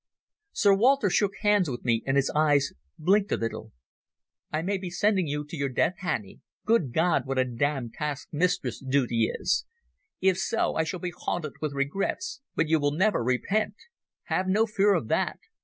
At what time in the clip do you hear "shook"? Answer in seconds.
1.11-1.35